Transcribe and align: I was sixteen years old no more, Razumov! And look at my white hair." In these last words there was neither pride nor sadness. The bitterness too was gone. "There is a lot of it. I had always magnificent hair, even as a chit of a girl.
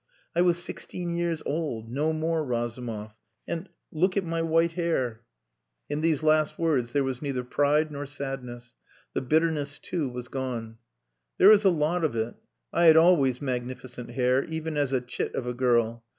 I 0.35 0.41
was 0.41 0.57
sixteen 0.57 1.13
years 1.13 1.43
old 1.45 1.91
no 1.91 2.11
more, 2.11 2.43
Razumov! 2.43 3.13
And 3.47 3.69
look 3.91 4.17
at 4.17 4.23
my 4.25 4.41
white 4.41 4.71
hair." 4.71 5.21
In 5.91 6.01
these 6.01 6.23
last 6.23 6.57
words 6.57 6.91
there 6.91 7.03
was 7.03 7.21
neither 7.21 7.43
pride 7.43 7.91
nor 7.91 8.07
sadness. 8.07 8.73
The 9.13 9.21
bitterness 9.21 9.77
too 9.77 10.09
was 10.09 10.27
gone. 10.27 10.79
"There 11.37 11.51
is 11.51 11.65
a 11.65 11.69
lot 11.69 12.03
of 12.03 12.15
it. 12.15 12.33
I 12.73 12.85
had 12.85 12.97
always 12.97 13.43
magnificent 13.43 14.09
hair, 14.09 14.43
even 14.45 14.75
as 14.75 14.91
a 14.91 15.01
chit 15.01 15.35
of 15.35 15.45
a 15.45 15.53
girl. 15.53 16.03